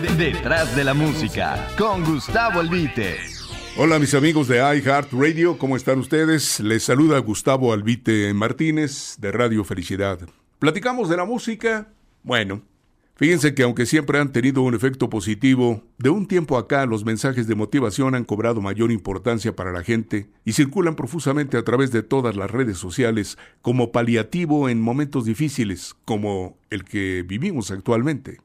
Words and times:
Detrás 0.00 0.74
de 0.74 0.82
la 0.82 0.94
música, 0.94 1.68
con 1.76 2.02
Gustavo 2.02 2.60
Albite. 2.60 3.18
Hola 3.76 3.98
mis 3.98 4.14
amigos 4.14 4.48
de 4.48 4.56
iHeartRadio, 4.56 5.58
¿cómo 5.58 5.76
están 5.76 5.98
ustedes? 5.98 6.58
Les 6.60 6.84
saluda 6.84 7.18
Gustavo 7.18 7.74
Albite 7.74 8.32
Martínez 8.32 9.16
de 9.18 9.30
Radio 9.30 9.62
Felicidad. 9.62 10.18
¿Platicamos 10.58 11.10
de 11.10 11.18
la 11.18 11.26
música? 11.26 11.88
Bueno, 12.22 12.62
Fíjense 13.16 13.54
que 13.54 13.64
aunque 13.64 13.84
siempre 13.84 14.18
han 14.18 14.32
tenido 14.32 14.62
un 14.62 14.74
efecto 14.74 15.10
positivo, 15.10 15.82
de 15.98 16.08
un 16.08 16.26
tiempo 16.26 16.56
acá 16.56 16.86
los 16.86 17.04
mensajes 17.04 17.46
de 17.46 17.54
motivación 17.54 18.14
han 18.14 18.24
cobrado 18.24 18.62
mayor 18.62 18.90
importancia 18.90 19.54
para 19.54 19.72
la 19.72 19.82
gente 19.82 20.30
y 20.46 20.54
circulan 20.54 20.96
profusamente 20.96 21.58
a 21.58 21.62
través 21.62 21.92
de 21.92 22.02
todas 22.02 22.34
las 22.34 22.50
redes 22.50 22.78
sociales 22.78 23.36
como 23.60 23.92
paliativo 23.92 24.70
en 24.70 24.80
momentos 24.80 25.26
difíciles 25.26 25.96
como 26.06 26.56
el 26.70 26.84
que 26.84 27.22
vivimos 27.28 27.70
actualmente. 27.70 28.38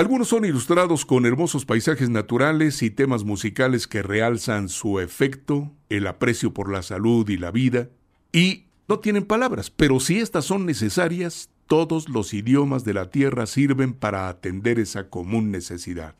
Algunos 0.00 0.28
son 0.28 0.46
ilustrados 0.46 1.04
con 1.04 1.26
hermosos 1.26 1.66
paisajes 1.66 2.08
naturales 2.08 2.82
y 2.82 2.88
temas 2.88 3.24
musicales 3.24 3.86
que 3.86 4.02
realzan 4.02 4.70
su 4.70 4.98
efecto, 4.98 5.72
el 5.90 6.06
aprecio 6.06 6.54
por 6.54 6.72
la 6.72 6.80
salud 6.80 7.28
y 7.28 7.36
la 7.36 7.50
vida, 7.50 7.90
y 8.32 8.64
no 8.88 9.00
tienen 9.00 9.26
palabras, 9.26 9.68
pero 9.70 10.00
si 10.00 10.18
estas 10.18 10.46
son 10.46 10.64
necesarias, 10.64 11.50
todos 11.66 12.08
los 12.08 12.32
idiomas 12.32 12.82
de 12.84 12.94
la 12.94 13.10
tierra 13.10 13.44
sirven 13.44 13.92
para 13.92 14.30
atender 14.30 14.78
esa 14.78 15.10
común 15.10 15.50
necesidad. 15.50 16.14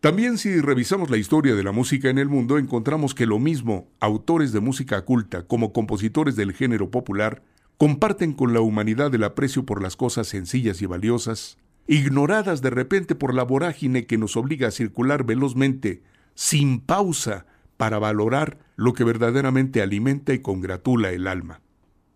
También 0.00 0.38
si 0.38 0.58
revisamos 0.62 1.10
la 1.10 1.18
historia 1.18 1.54
de 1.54 1.62
la 1.62 1.72
música 1.72 2.08
en 2.08 2.16
el 2.16 2.30
mundo, 2.30 2.56
encontramos 2.56 3.14
que 3.14 3.26
lo 3.26 3.38
mismo 3.38 3.86
autores 4.00 4.52
de 4.52 4.60
música 4.60 5.04
culta 5.04 5.46
como 5.46 5.74
compositores 5.74 6.36
del 6.36 6.54
género 6.54 6.90
popular 6.90 7.42
comparten 7.76 8.32
con 8.32 8.54
la 8.54 8.62
humanidad 8.62 9.14
el 9.14 9.24
aprecio 9.24 9.66
por 9.66 9.82
las 9.82 9.94
cosas 9.94 10.26
sencillas 10.26 10.80
y 10.80 10.86
valiosas, 10.86 11.58
ignoradas 11.86 12.62
de 12.62 12.70
repente 12.70 13.14
por 13.14 13.34
la 13.34 13.42
vorágine 13.42 14.06
que 14.06 14.18
nos 14.18 14.36
obliga 14.36 14.68
a 14.68 14.72
circular 14.72 15.24
velozmente, 15.24 16.02
sin 16.34 16.80
pausa, 16.80 17.46
para 17.76 17.98
valorar 17.98 18.58
lo 18.76 18.92
que 18.94 19.04
verdaderamente 19.04 19.82
alimenta 19.82 20.32
y 20.32 20.40
congratula 20.40 21.10
el 21.10 21.26
alma. 21.26 21.60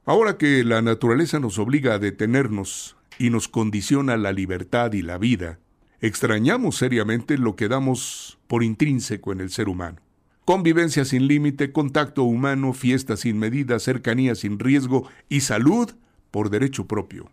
Ahora 0.04 0.38
que 0.38 0.64
la 0.64 0.82
naturaleza 0.82 1.38
nos 1.38 1.58
obliga 1.58 1.94
a 1.94 1.98
detenernos 1.98 2.96
y 3.18 3.30
nos 3.30 3.48
condiciona 3.48 4.16
la 4.16 4.32
libertad 4.32 4.92
y 4.92 5.02
la 5.02 5.18
vida, 5.18 5.58
extrañamos 6.00 6.76
seriamente 6.76 7.36
lo 7.36 7.56
que 7.56 7.68
damos 7.68 8.38
por 8.46 8.64
intrínseco 8.64 9.32
en 9.32 9.41
el 9.41 9.50
ser 9.50 9.68
humano. 9.68 10.00
Convivencia 10.44 11.04
sin 11.04 11.28
límite, 11.28 11.70
contacto 11.70 12.24
humano, 12.24 12.72
fiesta 12.72 13.16
sin 13.16 13.38
medida, 13.38 13.78
cercanía 13.78 14.34
sin 14.34 14.58
riesgo 14.58 15.08
y 15.28 15.42
salud 15.42 15.92
por 16.30 16.50
derecho 16.50 16.86
propio. 16.86 17.30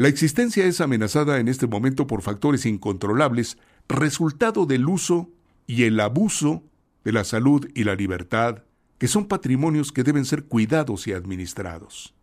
La 0.00 0.08
existencia 0.08 0.64
es 0.64 0.80
amenazada 0.80 1.40
en 1.40 1.48
este 1.48 1.66
momento 1.66 2.06
por 2.06 2.22
factores 2.22 2.64
incontrolables, 2.64 3.58
resultado 3.86 4.64
del 4.64 4.88
uso 4.88 5.28
y 5.66 5.82
el 5.82 6.00
abuso 6.00 6.62
de 7.04 7.12
la 7.12 7.22
salud 7.22 7.68
y 7.74 7.84
la 7.84 7.96
libertad, 7.96 8.62
que 8.96 9.08
son 9.08 9.26
patrimonios 9.26 9.92
que 9.92 10.02
deben 10.02 10.24
ser 10.24 10.44
cuidados 10.44 11.06
y 11.06 11.12
administrados. 11.12 12.14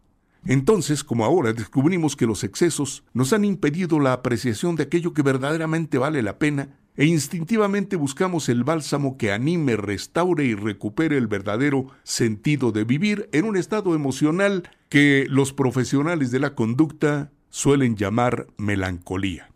Entonces, 0.48 1.04
como 1.04 1.24
ahora, 1.24 1.54
descubrimos 1.54 2.16
que 2.16 2.26
los 2.26 2.44
excesos 2.44 3.04
nos 3.14 3.32
han 3.32 3.46
impedido 3.46 4.00
la 4.00 4.14
apreciación 4.14 4.76
de 4.76 4.82
aquello 4.82 5.14
que 5.14 5.22
verdaderamente 5.22 6.00
vale 6.00 6.24
la 6.24 6.40
pena 6.40 6.80
e 6.96 7.06
instintivamente 7.06 7.96
buscamos 7.96 8.50
el 8.50 8.64
bálsamo 8.64 9.18
que 9.18 9.32
anime, 9.32 9.78
restaure 9.78 10.46
y 10.46 10.56
recupere 10.56 11.16
el 11.16 11.28
verdadero 11.28 11.90
sentido 12.02 12.72
de 12.72 12.86
vivir 12.86 13.30
en 13.34 13.46
un 13.46 13.56
estado 13.56 13.94
emocional 13.94 14.68
que 14.90 15.28
los 15.30 15.54
profesionales 15.54 16.32
de 16.32 16.40
la 16.40 16.56
conducta 16.56 17.32
suelen 17.50 17.96
llamar 17.96 18.48
melancolía. 18.58 19.52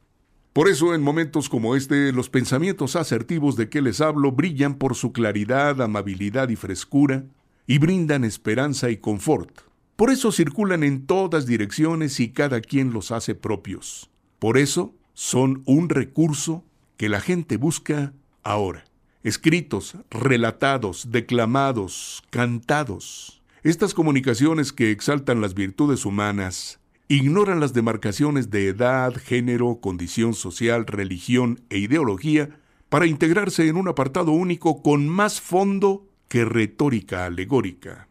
Por 0.54 0.68
eso 0.68 0.94
en 0.94 1.02
momentos 1.02 1.48
como 1.48 1.78
este 1.78 2.12
los 2.12 2.30
pensamientos 2.30 2.98
asertivos 2.98 3.56
de 3.56 3.70
que 3.70 3.82
les 3.82 4.02
hablo 4.02 4.34
brillan 4.34 4.76
por 4.76 4.96
su 4.96 5.14
claridad, 5.14 5.82
amabilidad 5.82 6.50
y 6.50 6.58
frescura, 6.58 7.24
y 7.68 7.78
brindan 7.78 8.26
esperanza 8.26 8.90
y 8.90 8.98
confort. 8.98 9.62
Por 9.96 10.10
eso 10.10 10.34
circulan 10.34 10.84
en 10.84 11.06
todas 11.06 11.46
direcciones 11.46 12.20
y 12.20 12.32
cada 12.32 12.60
quien 12.60 12.92
los 12.92 13.12
hace 13.12 13.34
propios. 13.34 14.10
Por 14.40 14.58
eso 14.58 14.94
son 15.14 15.62
un 15.66 15.88
recurso 15.88 16.66
que 16.98 17.08
la 17.08 17.22
gente 17.22 17.56
busca 17.56 18.12
ahora. 18.44 18.84
Escritos, 19.24 19.96
relatados, 20.10 21.12
declamados, 21.12 22.24
cantados. 22.30 23.42
Estas 23.64 23.94
comunicaciones 23.94 24.74
que 24.74 24.92
exaltan 24.92 25.40
las 25.40 25.54
virtudes 25.54 26.06
humanas 26.06 26.81
ignoran 27.16 27.60
las 27.60 27.74
demarcaciones 27.74 28.50
de 28.50 28.68
edad, 28.68 29.14
género, 29.16 29.80
condición 29.82 30.34
social, 30.34 30.86
religión 30.88 31.60
e 31.70 31.78
ideología 31.78 32.58
para 32.88 33.06
integrarse 33.06 33.68
en 33.68 33.76
un 33.76 33.90
apartado 33.90 34.32
único 34.32 34.82
con 34.82 35.10
más 35.10 35.42
fondo 35.42 36.08
que 36.30 36.46
retórica 36.46 37.26
alegórica. 37.26 38.08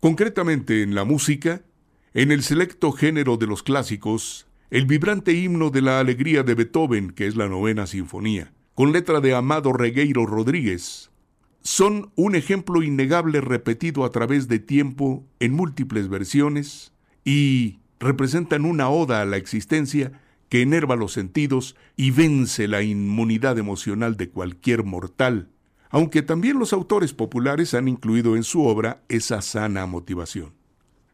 Concretamente 0.00 0.82
en 0.82 0.94
la 0.94 1.04
música, 1.04 1.62
en 2.12 2.30
el 2.30 2.42
selecto 2.42 2.92
género 2.92 3.38
de 3.38 3.46
los 3.46 3.62
clásicos, 3.62 4.46
el 4.70 4.84
vibrante 4.84 5.32
himno 5.32 5.70
de 5.70 5.80
la 5.80 5.98
alegría 5.98 6.42
de 6.42 6.54
Beethoven, 6.54 7.10
que 7.12 7.26
es 7.26 7.36
la 7.36 7.48
novena 7.48 7.86
sinfonía, 7.86 8.52
con 8.74 8.92
letra 8.92 9.20
de 9.20 9.34
Amado 9.34 9.72
Regueiro 9.72 10.26
Rodríguez, 10.26 11.10
son 11.62 12.12
un 12.16 12.34
ejemplo 12.34 12.82
innegable 12.82 13.40
repetido 13.40 14.04
a 14.04 14.10
través 14.10 14.48
de 14.48 14.58
tiempo 14.58 15.24
en 15.40 15.52
múltiples 15.54 16.08
versiones 16.08 16.92
y 17.24 17.78
representan 18.02 18.64
una 18.64 18.90
oda 18.90 19.22
a 19.22 19.24
la 19.24 19.36
existencia 19.36 20.20
que 20.48 20.60
enerva 20.60 20.96
los 20.96 21.12
sentidos 21.12 21.76
y 21.96 22.10
vence 22.10 22.68
la 22.68 22.82
inmunidad 22.82 23.58
emocional 23.58 24.18
de 24.18 24.28
cualquier 24.28 24.84
mortal, 24.84 25.48
aunque 25.88 26.20
también 26.20 26.58
los 26.58 26.74
autores 26.74 27.14
populares 27.14 27.72
han 27.72 27.88
incluido 27.88 28.36
en 28.36 28.44
su 28.44 28.64
obra 28.66 29.02
esa 29.08 29.40
sana 29.40 29.86
motivación. 29.86 30.52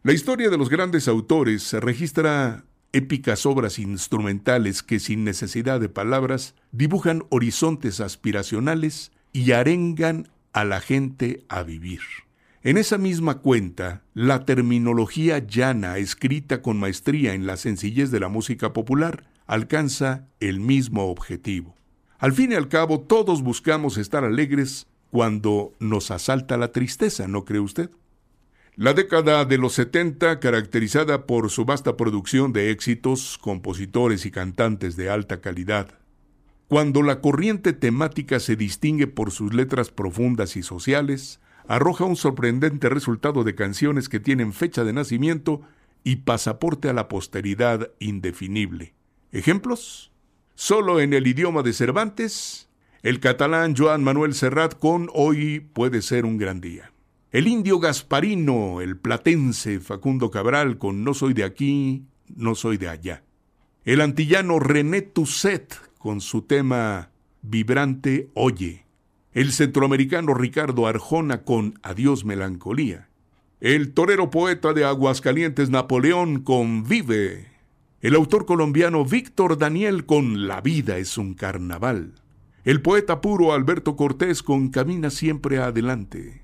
La 0.03 0.13
historia 0.13 0.51
de 0.51 0.59
los 0.59 0.69
grandes 0.69 1.07
autores 1.07 1.73
registra 1.75 2.65
épicas 2.93 3.47
obras 3.47 3.79
instrumentales 3.79 4.83
que 4.83 4.99
sin 4.99 5.23
necesidad 5.23 5.81
de 5.81 5.89
palabras 5.89 6.55
dibujan 6.73 7.25
horizontes 7.29 8.01
aspiracionales 8.01 9.13
y 9.33 9.53
arengan 9.53 10.29
a 10.53 10.65
la 10.65 10.81
gente 10.81 11.45
a 11.49 11.63
vivir. 11.63 12.01
En 12.63 12.77
esa 12.77 12.99
misma 12.99 13.39
cuenta, 13.39 14.03
la 14.15 14.45
terminología 14.45 15.39
llana, 15.39 15.99
escrita 15.99 16.61
con 16.61 16.77
maestría 16.77 17.35
en 17.35 17.47
la 17.47 17.57
sencillez 17.57 18.11
de 18.11 18.19
la 18.19 18.29
música 18.29 18.73
popular, 18.73 19.31
alcanza 19.47 20.27
el 20.41 20.59
mismo 20.59 21.05
objetivo. 21.05 21.77
Al 22.19 22.33
fin 22.33 22.51
y 22.51 22.57
al 22.57 22.69
cabo, 22.69 23.01
todos 23.01 23.43
buscamos 23.43 23.97
estar 23.97 24.25
alegres 24.25 24.89
cuando 25.13 25.73
nos 25.79 26.11
asalta 26.11 26.57
la 26.57 26.73
tristeza, 26.73 27.29
¿no 27.29 27.45
cree 27.45 27.61
usted? 27.61 27.91
La 28.75 28.93
década 28.93 29.45
de 29.45 29.57
los 29.57 29.75
70, 29.75 30.41
caracterizada 30.41 31.27
por 31.27 31.51
su 31.51 31.65
vasta 31.65 31.97
producción 31.97 32.53
de 32.53 32.73
éxitos, 32.73 33.39
compositores 33.39 34.27
y 34.27 34.33
cantantes 34.33 34.97
de 34.97 35.11
alta 35.11 35.41
calidad, 35.41 35.95
cuando 36.67 37.03
la 37.03 37.21
corriente 37.21 37.73
temática 37.73 38.41
se 38.41 38.57
distingue 38.57 39.07
por 39.07 39.31
sus 39.31 39.55
letras 39.55 39.91
profundas 39.91 40.57
y 40.57 40.65
sociales, 40.65 41.41
arroja 41.69 42.05
un 42.05 42.17
sorprendente 42.17 42.89
resultado 42.89 43.45
de 43.45 43.55
canciones 43.55 44.09
que 44.09 44.19
tienen 44.19 44.53
fecha 44.53 44.85
de 44.85 44.95
nacimiento 44.95 45.61
y 46.03 46.17
pasaporte 46.17 46.89
a 46.89 46.95
la 46.95 47.09
posteridad 47.09 47.91
indefinible. 47.99 48.95
¿Ejemplos? 49.33 50.11
Solo 50.55 50.99
en 50.99 51.13
el 51.13 51.27
idioma 51.27 51.63
de 51.63 51.75
Cervantes, 51.75 52.69
el 53.03 53.21
catalán 53.21 53.77
Joan 53.77 54.03
Manuel 54.03 54.35
Serrat 54.35 54.79
con 54.79 55.11
Hoy 55.13 55.61
puede 55.61 56.01
ser 56.01 56.25
un 56.25 56.39
gran 56.39 56.63
día. 56.63 56.91
El 57.31 57.47
indio 57.47 57.79
Gasparino, 57.79 58.81
el 58.81 58.97
platense 58.97 59.79
Facundo 59.79 60.31
Cabral 60.31 60.79
con 60.79 61.05
No 61.05 61.13
soy 61.13 61.35
de 61.35 61.45
aquí, 61.45 62.07
no 62.35 62.55
soy 62.55 62.79
de 62.79 62.89
allá. 62.89 63.23
El 63.85 64.01
antillano 64.01 64.59
René 64.59 65.03
Tusset 65.03 65.79
con 65.99 66.23
su 66.23 66.43
tema 66.43 67.11
vibrante 67.43 68.31
Oye 68.33 68.88
el 69.39 69.53
centroamericano 69.53 70.35
Ricardo 70.35 70.89
Arjona 70.89 71.45
con 71.45 71.79
Adiós 71.85 72.25
Melancolía, 72.25 73.09
el 73.61 73.95
torero 73.95 74.31
poeta 74.31 74.73
de 74.73 74.85
Aguascalientes 74.85 75.71
Napoleón 75.71 76.41
con 76.41 76.83
Vive, 76.83 77.47
El 78.01 78.17
autor 78.17 78.47
colombiano 78.47 79.05
Víctor 79.05 79.57
Daniel 79.57 80.07
con 80.07 80.49
La 80.49 80.61
vida 80.61 80.99
es 80.99 81.17
un 81.19 81.35
carnaval. 81.35 82.15
El 82.65 82.83
poeta 82.83 83.21
puro 83.21 83.53
Alberto 83.53 83.95
Cortés 83.95 84.43
con 84.43 84.71
Camina 84.71 85.09
siempre 85.09 85.59
adelante. 85.59 86.43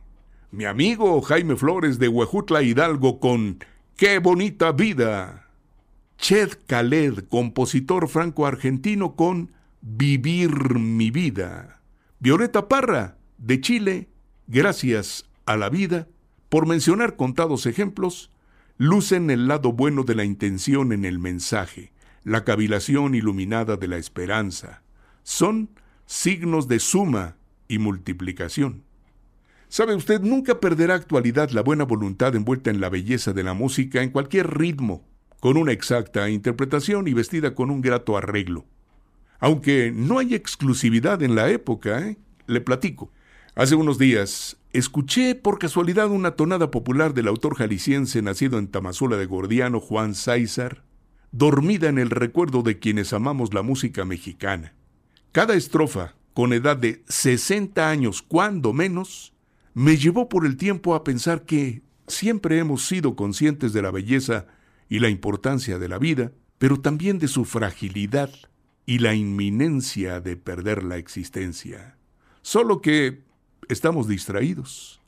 Mi 0.52 0.64
amigo 0.64 1.20
Jaime 1.20 1.56
Flores 1.56 1.98
de 1.98 2.06
Huejutla 2.06 2.62
Hidalgo 2.62 3.18
con 3.18 3.58
Qué 3.96 4.20
bonita 4.20 4.70
vida. 4.70 5.48
Ched 6.16 6.50
Khaled, 6.68 7.24
compositor 7.28 8.06
franco-argentino 8.06 9.16
con 9.16 9.50
Vivir 9.80 10.78
mi 10.78 11.10
vida. 11.10 11.80
Violeta 12.20 12.68
Parra, 12.68 13.16
de 13.38 13.60
Chile, 13.60 14.08
Gracias 14.46 15.24
a 15.46 15.56
la 15.56 15.70
vida, 15.70 16.06
por 16.50 16.66
mencionar 16.66 17.16
contados 17.16 17.64
ejemplos, 17.64 18.30
lucen 18.76 19.30
el 19.30 19.48
lado 19.48 19.72
bueno 19.72 20.04
de 20.04 20.14
la 20.14 20.24
intención 20.24 20.92
en 20.92 21.06
el 21.06 21.18
mensaje, 21.18 21.92
la 22.24 22.44
cavilación 22.44 23.14
iluminada 23.14 23.78
de 23.78 23.88
la 23.88 23.96
esperanza. 23.96 24.82
Son 25.22 25.70
signos 26.04 26.68
de 26.68 26.78
suma 26.78 27.36
y 27.68 27.78
multiplicación. 27.78 28.82
Sabe 29.68 29.94
usted, 29.94 30.20
nunca 30.20 30.60
perderá 30.60 30.94
actualidad 30.94 31.50
la 31.50 31.62
buena 31.62 31.84
voluntad 31.84 32.36
envuelta 32.36 32.68
en 32.68 32.82
la 32.82 32.90
belleza 32.90 33.32
de 33.32 33.44
la 33.44 33.54
música 33.54 34.02
en 34.02 34.10
cualquier 34.10 34.58
ritmo, 34.58 35.08
con 35.40 35.56
una 35.56 35.72
exacta 35.72 36.28
interpretación 36.28 37.08
y 37.08 37.14
vestida 37.14 37.54
con 37.54 37.70
un 37.70 37.80
grato 37.80 38.18
arreglo. 38.18 38.66
Aunque 39.40 39.92
no 39.94 40.18
hay 40.18 40.34
exclusividad 40.34 41.22
en 41.22 41.34
la 41.34 41.50
época, 41.50 42.00
¿eh? 42.00 42.16
le 42.46 42.60
platico. 42.60 43.10
Hace 43.54 43.74
unos 43.74 43.98
días 43.98 44.56
escuché 44.72 45.34
por 45.36 45.58
casualidad 45.58 46.08
una 46.10 46.32
tonada 46.32 46.70
popular 46.70 47.14
del 47.14 47.28
autor 47.28 47.54
jalisciense 47.54 48.20
nacido 48.22 48.58
en 48.58 48.68
Tamazula 48.68 49.16
de 49.16 49.26
Gordiano, 49.26 49.78
Juan 49.78 50.14
César, 50.14 50.82
dormida 51.30 51.88
en 51.88 51.98
el 51.98 52.10
recuerdo 52.10 52.62
de 52.62 52.78
quienes 52.78 53.12
amamos 53.12 53.54
la 53.54 53.62
música 53.62 54.04
mexicana. 54.04 54.74
Cada 55.30 55.54
estrofa, 55.54 56.14
con 56.32 56.52
edad 56.52 56.76
de 56.76 57.04
60 57.08 57.88
años 57.88 58.22
cuando 58.22 58.72
menos, 58.72 59.32
me 59.72 59.96
llevó 59.96 60.28
por 60.28 60.46
el 60.46 60.56
tiempo 60.56 60.94
a 60.94 61.04
pensar 61.04 61.44
que 61.44 61.82
siempre 62.06 62.58
hemos 62.58 62.86
sido 62.86 63.16
conscientes 63.16 63.72
de 63.72 63.82
la 63.82 63.90
belleza 63.90 64.46
y 64.88 64.98
la 64.98 65.08
importancia 65.08 65.78
de 65.78 65.88
la 65.88 65.98
vida, 65.98 66.32
pero 66.58 66.80
también 66.80 67.18
de 67.18 67.28
su 67.28 67.44
fragilidad 67.44 68.30
y 68.86 68.98
la 68.98 69.14
inminencia 69.14 70.20
de 70.20 70.36
perder 70.36 70.82
la 70.82 70.96
existencia. 70.98 71.96
Solo 72.42 72.80
que 72.80 73.22
estamos 73.68 74.08
distraídos. 74.08 75.00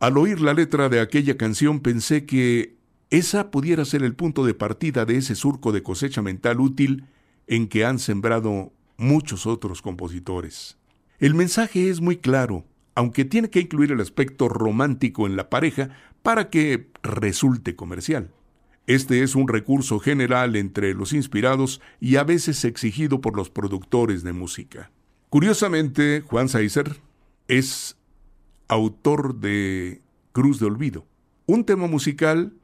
Al 0.00 0.16
oír 0.18 0.40
la 0.40 0.54
letra 0.54 0.88
de 0.88 1.00
aquella 1.00 1.36
canción 1.36 1.80
pensé 1.80 2.26
que 2.26 2.76
esa 3.10 3.50
pudiera 3.50 3.84
ser 3.84 4.02
el 4.02 4.14
punto 4.14 4.44
de 4.44 4.54
partida 4.54 5.04
de 5.04 5.16
ese 5.16 5.34
surco 5.34 5.72
de 5.72 5.82
cosecha 5.82 6.22
mental 6.22 6.60
útil 6.60 7.06
en 7.46 7.68
que 7.68 7.84
han 7.84 7.98
sembrado 7.98 8.72
muchos 8.98 9.46
otros 9.46 9.80
compositores. 9.80 10.76
El 11.18 11.34
mensaje 11.34 11.88
es 11.88 12.00
muy 12.00 12.18
claro, 12.18 12.64
aunque 12.94 13.24
tiene 13.24 13.48
que 13.48 13.60
incluir 13.60 13.92
el 13.92 14.00
aspecto 14.00 14.48
romántico 14.48 15.26
en 15.26 15.36
la 15.36 15.48
pareja 15.48 15.90
para 16.22 16.50
que 16.50 16.90
resulte 17.02 17.74
comercial. 17.74 18.30
Este 18.88 19.22
es 19.22 19.34
un 19.34 19.48
recurso 19.48 19.98
general 19.98 20.56
entre 20.56 20.94
los 20.94 21.12
inspirados 21.12 21.82
y 22.00 22.16
a 22.16 22.24
veces 22.24 22.64
exigido 22.64 23.20
por 23.20 23.36
los 23.36 23.50
productores 23.50 24.22
de 24.22 24.32
música. 24.32 24.90
Curiosamente, 25.28 26.22
Juan 26.22 26.48
Saizer 26.48 26.96
es 27.48 27.98
autor 28.66 29.34
de 29.40 30.00
Cruz 30.32 30.58
de 30.58 30.64
Olvido, 30.64 31.06
un 31.44 31.66
tema 31.66 31.86
musical 31.86 32.54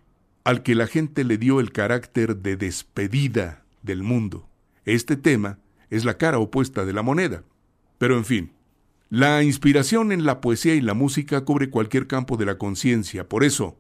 al 0.44 0.62
que 0.62 0.75
la 0.75 0.87
gente 0.87 1.25
le 1.25 1.37
dio 1.37 1.61
el 1.61 1.73
carácter 1.73 2.38
de 2.38 2.56
despedida 2.56 3.67
del 3.82 4.03
mundo. 4.03 4.49
Este 4.87 5.19
tema 5.19 5.59
es 5.91 6.06
la 6.06 6.17
cara 6.17 6.38
opuesta 6.38 6.87
de 6.87 6.94
la 6.94 7.03
moneda. 7.03 7.44
Pero 7.99 8.17
en 8.17 8.25
fin, 8.25 8.53
la 9.11 9.43
inspiración 9.43 10.11
en 10.11 10.25
la 10.25 10.41
poesía 10.41 10.75
y 10.75 10.81
la 10.81 10.94
música 10.94 11.44
cubre 11.44 11.69
cualquier 11.69 12.06
campo 12.06 12.38
de 12.38 12.47
la 12.47 12.56
conciencia. 12.56 13.29
Por 13.29 13.44
eso, 13.44 13.77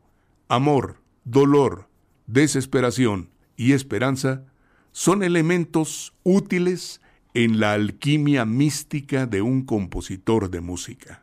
amor, 0.48 1.00
dolor, 1.24 1.88
desesperación 2.26 3.30
y 3.56 3.72
esperanza 3.72 4.44
son 4.92 5.22
elementos 5.22 6.14
útiles 6.22 7.00
en 7.34 7.58
la 7.58 7.72
alquimia 7.72 8.44
mística 8.44 9.26
de 9.26 9.42
un 9.42 9.64
compositor 9.64 10.50
de 10.50 10.60
música. 10.60 11.22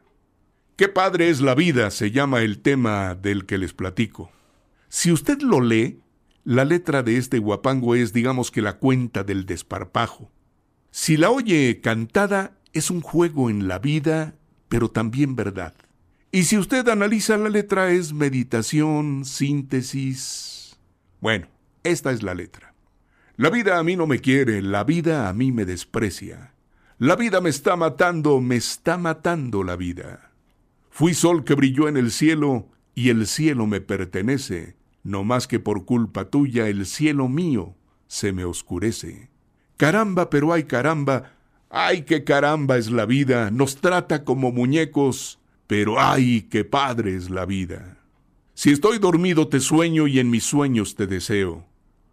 Qué 0.75 0.87
padre 0.87 1.29
es 1.29 1.41
la 1.41 1.55
vida, 1.55 1.91
se 1.91 2.11
llama 2.11 2.41
el 2.41 2.59
tema 2.59 3.15
del 3.15 3.45
que 3.45 3.57
les 3.57 3.73
platico. 3.73 4.31
Si 4.89 5.11
usted 5.11 5.41
lo 5.41 5.61
lee, 5.61 5.99
la 6.43 6.65
letra 6.65 7.03
de 7.03 7.17
este 7.17 7.39
guapango 7.39 7.95
es, 7.95 8.13
digamos 8.13 8.51
que 8.51 8.61
la 8.61 8.77
cuenta 8.77 9.23
del 9.23 9.45
desparpajo. 9.45 10.31
Si 10.89 11.15
la 11.15 11.29
oye 11.29 11.79
cantada, 11.81 12.57
es 12.73 12.89
un 12.89 13.01
juego 13.01 13.49
en 13.49 13.67
la 13.67 13.79
vida, 13.79 14.35
pero 14.67 14.89
también 14.89 15.35
verdad. 15.35 15.73
Y 16.31 16.43
si 16.43 16.57
usted 16.57 16.87
analiza 16.89 17.37
la 17.37 17.49
letra, 17.49 17.91
es 17.91 18.11
meditación, 18.11 19.23
síntesis. 19.23 20.60
Bueno, 21.21 21.47
esta 21.83 22.11
es 22.11 22.23
la 22.23 22.33
letra. 22.33 22.73
La 23.37 23.49
vida 23.49 23.77
a 23.77 23.83
mí 23.83 23.95
no 23.95 24.07
me 24.07 24.19
quiere, 24.19 24.61
la 24.61 24.83
vida 24.83 25.29
a 25.29 25.33
mí 25.33 25.51
me 25.51 25.65
desprecia. 25.65 26.53
La 26.97 27.15
vida 27.15 27.41
me 27.41 27.49
está 27.49 27.75
matando, 27.75 28.41
me 28.41 28.55
está 28.55 28.97
matando 28.97 29.63
la 29.63 29.75
vida. 29.75 30.31
Fui 30.89 31.13
sol 31.13 31.43
que 31.43 31.55
brilló 31.55 31.87
en 31.87 31.95
el 31.95 32.11
cielo 32.11 32.67
y 32.95 33.09
el 33.09 33.27
cielo 33.27 33.65
me 33.67 33.81
pertenece, 33.81 34.75
no 35.03 35.23
más 35.23 35.47
que 35.47 35.59
por 35.59 35.85
culpa 35.85 36.25
tuya 36.25 36.67
el 36.67 36.85
cielo 36.85 37.29
mío 37.29 37.75
se 38.07 38.33
me 38.33 38.43
oscurece. 38.43 39.29
Caramba, 39.77 40.29
pero 40.29 40.53
ay 40.53 40.63
caramba, 40.65 41.33
ay 41.69 42.03
qué 42.03 42.23
caramba 42.23 42.77
es 42.77 42.91
la 42.91 43.05
vida, 43.05 43.51
nos 43.51 43.77
trata 43.77 44.23
como 44.23 44.51
muñecos, 44.51 45.39
pero 45.67 45.99
ay 45.99 46.43
qué 46.43 46.65
padre 46.65 47.15
es 47.15 47.29
la 47.29 47.45
vida. 47.45 48.00
Si 48.61 48.69
estoy 48.69 48.99
dormido 48.99 49.47
te 49.47 49.59
sueño 49.59 50.05
y 50.05 50.19
en 50.19 50.29
mis 50.29 50.43
sueños 50.43 50.93
te 50.93 51.07
deseo 51.07 51.65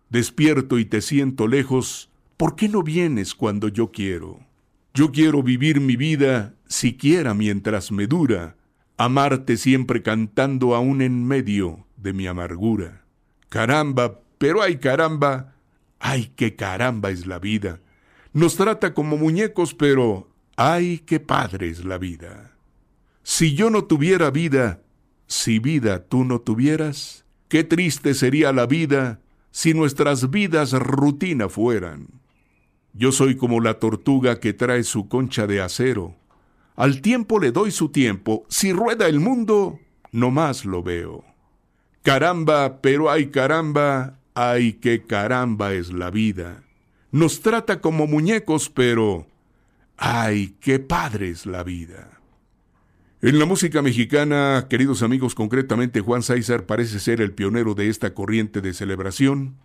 despierto 0.09 0.79
y 0.79 0.87
te 0.87 1.03
siento 1.03 1.47
lejos, 1.47 2.09
¿por 2.39 2.57
qué 2.57 2.71
no 2.71 2.83
vienes 2.83 3.35
cuando 3.35 3.69
yo 3.69 3.93
quiero? 3.93 4.41
Yo 4.95 5.13
quiero 5.13 5.43
vivir 5.43 5.79
mi 5.79 5.97
vida 5.97 6.55
siquiera 6.67 7.35
mientras 7.35 7.93
me 7.93 8.07
dura, 8.07 8.57
amarte 8.97 9.59
siempre 9.59 10.03
cantando 10.03 10.75
aún 10.75 11.03
en 11.03 11.23
medio 11.23 11.85
de 11.99 12.15
mi 12.15 12.27
amargura. 12.27 13.05
Caramba, 13.51 14.19
pero 14.39 14.63
ay 14.63 14.79
caramba, 14.79 15.55
ay 16.01 16.33
qué 16.35 16.57
caramba 16.57 17.11
es 17.11 17.27
la 17.27 17.39
vida. 17.39 17.83
Nos 18.33 18.57
trata 18.57 18.95
como 18.95 19.19
muñecos, 19.19 19.75
pero 19.75 20.31
ay 20.57 21.01
qué 21.01 21.21
padre 21.21 21.69
es 21.69 21.85
la 21.85 21.99
vida. 21.99 22.57
Si 23.23 23.55
yo 23.55 23.69
no 23.69 23.85
tuviera 23.85 24.31
vida, 24.31 24.81
si 25.29 25.59
vida 25.59 26.07
tú 26.09 26.25
no 26.25 26.41
tuvieras, 26.41 27.27
qué 27.49 27.63
triste 27.63 28.15
sería 28.15 28.53
la 28.53 28.67
vida 28.67 29.21
si 29.51 29.75
nuestras 29.75 30.31
vidas 30.31 30.73
rutina 30.73 31.49
fueran. 31.51 32.09
Yo 32.95 33.13
soy 33.13 33.37
como 33.37 33.61
la 33.61 33.75
tortuga 33.75 34.41
que 34.41 34.55
trae 34.55 34.83
su 34.83 35.07
concha 35.07 35.47
de 35.47 35.61
acero. 35.61 36.17
Al 36.77 37.03
tiempo 37.03 37.39
le 37.39 37.53
doy 37.53 37.71
su 37.71 37.91
tiempo. 37.91 38.47
Si 38.49 38.73
rueda 38.73 39.07
el 39.07 39.21
mundo, 39.21 39.79
no 40.13 40.31
más 40.31 40.65
lo 40.65 40.83
veo. 40.83 41.25
Caramba, 42.03 42.81
pero 42.81 43.11
ay 43.11 43.27
caramba, 43.27 44.19
ay 44.35 44.75
qué 44.75 45.05
caramba 45.05 45.75
es 45.75 45.93
la 45.93 46.11
vida. 46.11 46.63
Nos 47.13 47.43
trata 47.43 47.83
como 47.83 48.07
muñecos, 48.07 48.71
pero 48.71 49.27
ay 49.99 50.57
qué 50.61 50.79
padre 50.79 51.29
es 51.29 51.45
la 51.45 51.63
vida. 51.63 52.18
En 53.21 53.41
la 53.41 53.47
música 53.47 53.83
mexicana, 53.83 54.69
queridos 54.71 55.03
amigos, 55.03 55.35
concretamente 55.35 56.01
Juan 56.01 56.23
César 56.23 56.67
parece 56.67 57.01
ser 57.01 57.21
el 57.21 57.33
pionero 57.33 57.75
de 57.75 57.89
esta 57.89 58.15
corriente 58.15 58.61
de 58.61 58.73
celebración, 58.73 59.57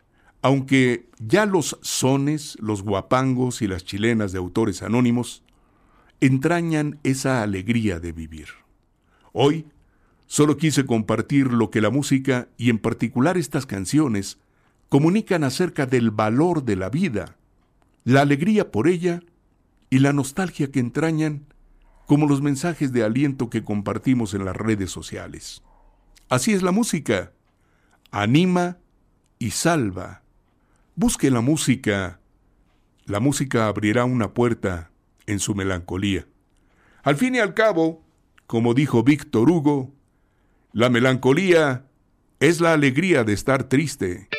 aunque 0.41 1.07
ya 1.19 1.45
los 1.45 1.77
sones, 1.83 2.57
los 2.59 2.81
guapangos 2.81 3.61
y 3.61 3.67
las 3.67 3.85
chilenas 3.85 4.31
de 4.31 4.39
autores 4.39 4.81
anónimos 4.81 5.43
entrañan 6.19 6.99
esa 7.03 7.43
alegría 7.43 7.99
de 7.99 8.11
vivir. 8.11 8.47
Hoy 9.33 9.67
solo 10.25 10.57
quise 10.57 10.87
compartir 10.87 11.53
lo 11.53 11.69
que 11.69 11.79
la 11.79 11.91
música, 11.91 12.47
y 12.57 12.71
en 12.71 12.79
particular 12.79 13.37
estas 13.37 13.67
canciones, 13.67 14.39
comunican 14.89 15.43
acerca 15.43 15.85
del 15.85 16.09
valor 16.09 16.63
de 16.63 16.75
la 16.75 16.89
vida, 16.89 17.37
la 18.03 18.21
alegría 18.21 18.71
por 18.71 18.87
ella 18.87 19.21
y 19.91 19.99
la 19.99 20.11
nostalgia 20.11 20.71
que 20.71 20.79
entrañan 20.79 21.52
como 22.13 22.27
los 22.27 22.43
mensajes 22.43 22.93
de 22.93 23.03
aliento 23.03 23.49
que 23.49 23.63
compartimos 23.63 24.35
en 24.35 24.45
las 24.45 24.55
redes 24.55 24.91
sociales. 24.91 25.63
Así 26.29 26.53
es 26.53 26.61
la 26.61 26.69
música. 26.69 27.31
Anima 28.11 28.77
y 29.39 29.49
salva. 29.49 30.21
Busque 30.95 31.31
la 31.31 31.41
música. 31.41 32.19
La 33.05 33.19
música 33.19 33.65
abrirá 33.65 34.05
una 34.05 34.35
puerta 34.35 34.91
en 35.25 35.39
su 35.39 35.55
melancolía. 35.55 36.27
Al 37.01 37.15
fin 37.15 37.33
y 37.33 37.39
al 37.39 37.55
cabo, 37.55 38.03
como 38.45 38.75
dijo 38.75 39.01
Víctor 39.01 39.49
Hugo, 39.49 39.91
la 40.71 40.91
melancolía 40.91 41.87
es 42.39 42.61
la 42.61 42.73
alegría 42.73 43.23
de 43.23 43.33
estar 43.33 43.63
triste. 43.63 44.29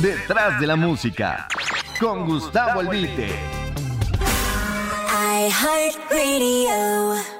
detrás 0.00 0.60
de 0.60 0.68
la 0.68 0.76
música, 0.76 1.48
con 1.98 2.26
Gustavo 2.26 2.78
Albite. 2.78 3.61
iHeartRadio. 5.48 7.31